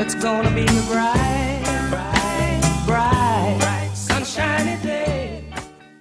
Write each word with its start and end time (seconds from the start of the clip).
It's 0.00 0.14
gonna 0.14 0.54
be 0.54 0.62
a 0.62 0.82
bright, 0.82 1.60
bright, 1.90 2.60
bright, 2.86 3.56
bright, 3.58 3.90
sunshiny 3.94 4.80
day. 4.80 5.44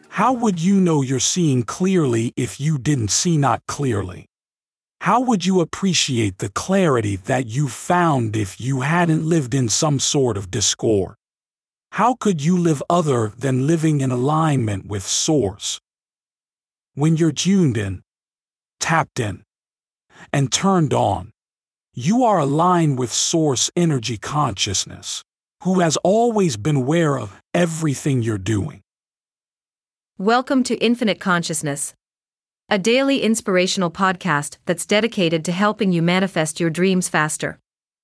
How 0.10 0.34
would 0.34 0.62
you 0.62 0.80
know 0.80 1.02
you're 1.02 1.20
seeing 1.20 1.64
clearly 1.64 2.32
if 2.36 2.60
you 2.60 2.78
didn't 2.78 3.10
see 3.10 3.38
not 3.38 3.66
clearly? 3.68 4.28
How 5.02 5.20
would 5.22 5.48
you 5.48 5.62
appreciate 5.62 6.38
the 6.38 6.50
clarity 6.50 7.16
that 7.16 7.48
you 7.48 7.68
found 7.68 8.36
if 8.36 8.62
you 8.62 8.82
hadn't 8.82 9.26
lived 9.26 9.56
in 9.56 9.68
some 9.68 10.00
sort 10.00 10.38
of 10.38 10.52
discord? 10.52 11.16
How 11.94 12.14
could 12.14 12.46
you 12.46 12.56
live 12.56 12.84
other 12.88 13.34
than 13.36 13.66
living 13.66 14.02
in 14.02 14.12
alignment 14.12 14.86
with 14.86 15.02
Source? 15.02 15.80
When 16.94 17.18
you're 17.18 17.32
tuned 17.32 17.78
in, 17.78 18.04
tapped 18.80 19.20
in, 19.20 19.42
and 20.32 20.52
turned 20.52 20.94
on, 20.94 21.32
you 22.00 22.24
are 22.24 22.38
aligned 22.38 23.00
with 23.00 23.12
Source 23.12 23.72
energy 23.76 24.18
consciousness, 24.18 25.24
who 25.64 25.80
has 25.80 25.98
always 26.04 26.56
been 26.56 26.76
aware 26.76 27.18
of 27.18 27.42
everything 27.56 28.22
you're 28.22 28.38
doing. 28.38 28.82
Welcome 30.20 30.62
to 30.66 30.76
Infinite 30.76 31.20
Consciousness, 31.20 31.96
a 32.70 32.78
daily 32.78 33.24
inspirational 33.24 33.90
podcast 33.90 34.58
that's 34.68 34.86
dedicated 34.86 35.44
to 35.46 35.52
helping 35.52 35.92
you 35.92 36.04
manifest 36.04 36.60
your 36.60 36.70
dreams 36.70 37.10
faster. 37.10 37.58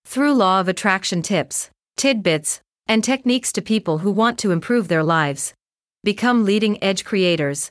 Through 0.06 0.34
law 0.34 0.60
of 0.60 0.68
attraction 0.68 1.22
tips, 1.22 1.70
tidbits, 1.96 2.62
and 2.88 3.04
techniques 3.04 3.52
to 3.52 3.62
people 3.62 4.00
who 4.00 4.10
want 4.10 4.40
to 4.40 4.50
improve 4.50 4.88
their 4.88 5.04
lives, 5.04 5.54
become 6.04 6.46
leading 6.46 6.84
edge 6.84 7.06
creators, 7.06 7.70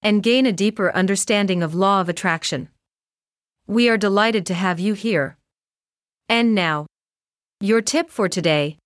and 0.00 0.22
gain 0.22 0.46
a 0.46 0.52
deeper 0.52 0.94
understanding 0.94 1.64
of 1.64 1.74
law 1.74 2.00
of 2.00 2.08
attraction. 2.08 2.68
We 3.66 3.88
are 3.88 3.98
delighted 3.98 4.46
to 4.46 4.54
have 4.54 4.78
you 4.78 4.94
here. 4.94 5.36
And 6.28 6.54
now, 6.54 6.86
your 7.60 7.80
tip 7.80 8.10
for 8.10 8.28
today. 8.28 8.78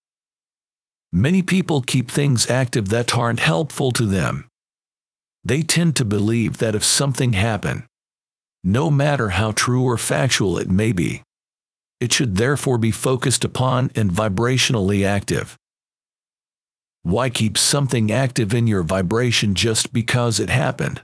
Many 1.13 1.43
people 1.43 1.81
keep 1.81 2.11
things 2.11 2.51
active 2.51 2.91
that 2.91 3.17
aren't 3.17 3.41
helpful 3.41 3.93
to 3.93 4.05
them. 4.05 4.47
They 5.45 5.63
tend 5.63 5.97
to 5.97 6.05
believe 6.05 6.59
that 6.59 6.75
if 6.75 6.85
something 6.85 7.33
happened, 7.33 7.85
no 8.63 8.91
matter 8.91 9.31
how 9.31 9.53
true 9.53 9.85
or 9.85 9.97
factual 9.97 10.59
it 10.59 10.69
may 10.69 10.93
be, 10.93 11.23
it 12.01 12.13
should 12.13 12.37
therefore 12.37 12.79
be 12.79 12.91
focused 12.91 13.45
upon 13.45 13.91
and 13.95 14.11
vibrationally 14.11 15.07
active. 15.07 15.57
Why 17.03 17.31
keep 17.31 17.57
something 17.57 18.13
active 18.13 18.53
in 18.53 18.67
your 18.67 18.83
vibration 18.83 19.55
just 19.55 19.93
because 19.93 20.39
it 20.39 20.51
happened? 20.51 21.03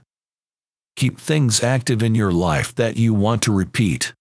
Keep 0.95 1.19
things 1.19 1.63
active 1.63 2.03
in 2.03 2.13
your 2.13 2.31
life 2.31 2.75
that 2.75 2.97
you 2.97 3.13
want 3.13 3.41
to 3.43 3.51
repeat. 3.51 4.13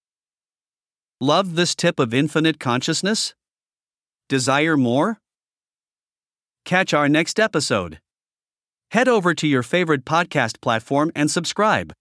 Love 1.25 1.57
this 1.57 1.75
tip 1.75 1.99
of 1.99 2.13
infinite 2.13 2.61
consciousness? 2.61 3.33
Desire 4.29 4.77
more? 4.77 5.21
Catch 6.67 6.93
our 6.93 7.09
next 7.09 7.41
episode. 7.41 7.99
Head 8.91 9.09
over 9.09 9.33
to 9.33 9.47
your 9.47 9.63
favorite 9.63 10.05
podcast 10.05 10.61
platform 10.61 11.11
and 11.17 11.31
subscribe. 11.31 11.95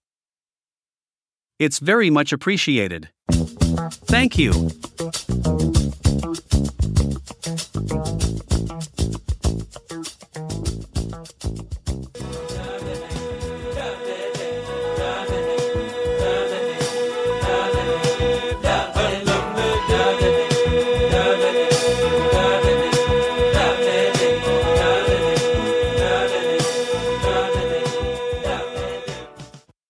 It's 1.58 1.78
very 1.78 2.10
much 2.10 2.34
appreciated. 2.34 3.08
Thank 3.30 4.36
you. 4.36 4.68